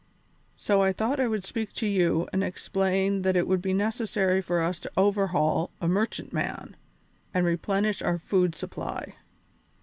So 0.55 0.81
I 0.81 0.93
thought 0.93 1.19
I 1.19 1.27
would 1.27 1.43
speak 1.43 1.73
to 1.73 1.85
you 1.85 2.27
and 2.33 2.43
explain 2.43 3.21
that 3.21 3.35
it 3.35 3.47
would 3.47 3.61
be 3.61 3.71
necessary 3.71 4.41
for 4.41 4.59
us 4.59 4.79
to 4.79 4.91
overhaul 4.97 5.69
a 5.79 5.87
merchantman 5.87 6.75
and 7.35 7.45
replenish 7.45 8.01
our 8.01 8.17
food 8.17 8.55
supply. 8.55 9.13